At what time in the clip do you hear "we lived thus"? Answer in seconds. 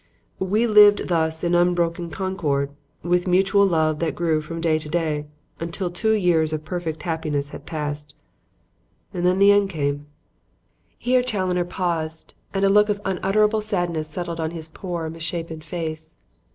0.39-1.43